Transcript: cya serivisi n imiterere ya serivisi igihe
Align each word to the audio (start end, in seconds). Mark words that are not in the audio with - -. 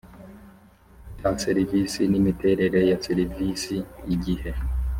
cya 1.17 1.29
serivisi 1.43 2.01
n 2.07 2.13
imiterere 2.19 2.79
ya 2.89 2.97
serivisi 3.05 3.75
igihe 4.13 4.51